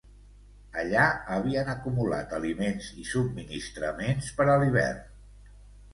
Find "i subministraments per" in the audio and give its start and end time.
3.03-4.49